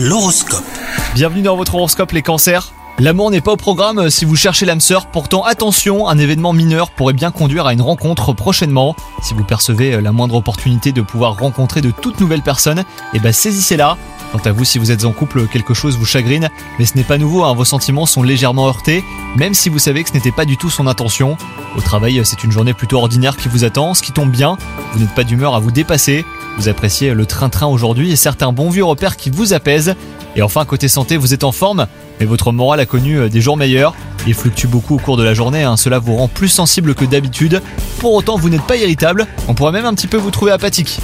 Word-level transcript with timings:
L'horoscope. 0.00 0.62
Bienvenue 1.16 1.42
dans 1.42 1.56
votre 1.56 1.74
horoscope 1.74 2.12
les 2.12 2.22
cancers. 2.22 2.72
L'amour 3.00 3.32
n'est 3.32 3.40
pas 3.40 3.50
au 3.50 3.56
programme 3.56 4.10
si 4.10 4.24
vous 4.24 4.36
cherchez 4.36 4.64
l'âme 4.64 4.78
sœur, 4.78 5.06
pourtant 5.06 5.42
attention, 5.42 6.06
un 6.06 6.18
événement 6.18 6.52
mineur 6.52 6.90
pourrait 6.90 7.14
bien 7.14 7.32
conduire 7.32 7.66
à 7.66 7.72
une 7.72 7.82
rencontre 7.82 8.32
prochainement. 8.32 8.94
Si 9.24 9.34
vous 9.34 9.42
percevez 9.42 10.00
la 10.00 10.12
moindre 10.12 10.36
opportunité 10.36 10.92
de 10.92 11.02
pouvoir 11.02 11.36
rencontrer 11.40 11.80
de 11.80 11.90
toutes 11.90 12.20
nouvelles 12.20 12.42
personnes, 12.42 12.84
eh 13.12 13.18
ben 13.18 13.32
saisissez-la. 13.32 13.96
Quant 14.30 14.38
à 14.44 14.52
vous, 14.52 14.64
si 14.64 14.78
vous 14.78 14.92
êtes 14.92 15.04
en 15.04 15.10
couple, 15.10 15.48
quelque 15.48 15.74
chose 15.74 15.98
vous 15.98 16.06
chagrine, 16.06 16.48
mais 16.78 16.84
ce 16.84 16.96
n'est 16.96 17.02
pas 17.02 17.18
nouveau, 17.18 17.42
hein, 17.42 17.54
vos 17.54 17.64
sentiments 17.64 18.06
sont 18.06 18.22
légèrement 18.22 18.68
heurtés, 18.68 19.02
même 19.34 19.54
si 19.54 19.68
vous 19.68 19.80
savez 19.80 20.04
que 20.04 20.10
ce 20.10 20.14
n'était 20.14 20.30
pas 20.30 20.44
du 20.44 20.56
tout 20.56 20.70
son 20.70 20.86
intention. 20.86 21.36
Au 21.76 21.80
travail, 21.80 22.20
c'est 22.24 22.44
une 22.44 22.52
journée 22.52 22.74
plutôt 22.74 22.98
ordinaire 22.98 23.36
qui 23.36 23.48
vous 23.48 23.64
attend, 23.64 23.94
ce 23.94 24.02
qui 24.02 24.12
tombe 24.12 24.30
bien, 24.30 24.58
vous 24.92 25.00
n'êtes 25.00 25.14
pas 25.14 25.24
d'humeur 25.24 25.56
à 25.56 25.58
vous 25.58 25.72
dépasser, 25.72 26.24
vous 26.58 26.68
appréciez 26.68 27.14
le 27.14 27.24
train-train 27.24 27.68
aujourd'hui 27.68 28.10
et 28.10 28.16
certains 28.16 28.52
bons 28.52 28.68
vieux 28.68 28.84
repères 28.84 29.16
qui 29.16 29.30
vous 29.30 29.52
apaisent. 29.52 29.94
Et 30.34 30.42
enfin, 30.42 30.64
côté 30.64 30.88
santé, 30.88 31.16
vous 31.16 31.32
êtes 31.32 31.44
en 31.44 31.52
forme, 31.52 31.86
mais 32.18 32.26
votre 32.26 32.50
morale 32.50 32.80
a 32.80 32.86
connu 32.86 33.16
euh, 33.16 33.28
des 33.28 33.40
jours 33.40 33.56
meilleurs. 33.56 33.94
Il 34.26 34.34
fluctue 34.34 34.66
beaucoup 34.66 34.96
au 34.96 34.98
cours 34.98 35.16
de 35.16 35.22
la 35.22 35.34
journée, 35.34 35.62
hein. 35.62 35.76
cela 35.76 36.00
vous 36.00 36.16
rend 36.16 36.28
plus 36.28 36.48
sensible 36.48 36.94
que 36.94 37.04
d'habitude. 37.04 37.62
Pour 38.00 38.12
autant, 38.12 38.36
vous 38.36 38.50
n'êtes 38.50 38.62
pas 38.62 38.76
irritable, 38.76 39.26
on 39.46 39.54
pourrait 39.54 39.72
même 39.72 39.86
un 39.86 39.94
petit 39.94 40.08
peu 40.08 40.16
vous 40.16 40.32
trouver 40.32 40.50
apathique. 40.50 40.98